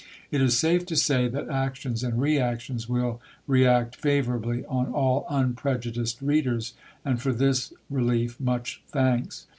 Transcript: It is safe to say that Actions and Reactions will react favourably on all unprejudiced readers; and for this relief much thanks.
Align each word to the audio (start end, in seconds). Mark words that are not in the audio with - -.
It 0.31 0.41
is 0.41 0.57
safe 0.57 0.83
to 0.87 0.95
say 0.95 1.27
that 1.27 1.47
Actions 1.47 2.03
and 2.03 2.19
Reactions 2.19 2.89
will 2.89 3.21
react 3.45 3.95
favourably 3.95 4.65
on 4.65 4.87
all 4.91 5.27
unprejudiced 5.29 6.23
readers; 6.23 6.73
and 7.05 7.21
for 7.21 7.31
this 7.31 7.71
relief 7.87 8.39
much 8.39 8.81
thanks. 8.87 9.45